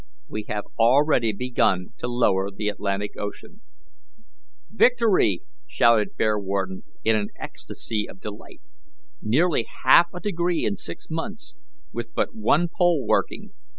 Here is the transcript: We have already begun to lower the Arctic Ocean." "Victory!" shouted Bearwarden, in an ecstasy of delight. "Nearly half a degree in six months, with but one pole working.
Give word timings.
We 0.27 0.45
have 0.47 0.63
already 0.79 1.31
begun 1.31 1.93
to 1.99 2.07
lower 2.07 2.49
the 2.49 2.71
Arctic 2.71 3.11
Ocean." 3.19 3.61
"Victory!" 4.71 5.43
shouted 5.67 6.17
Bearwarden, 6.17 6.85
in 7.03 7.15
an 7.15 7.27
ecstasy 7.39 8.09
of 8.09 8.19
delight. 8.19 8.61
"Nearly 9.21 9.67
half 9.85 10.07
a 10.11 10.19
degree 10.19 10.65
in 10.65 10.75
six 10.77 11.07
months, 11.11 11.53
with 11.93 12.15
but 12.15 12.33
one 12.33 12.67
pole 12.75 13.05
working. 13.05 13.53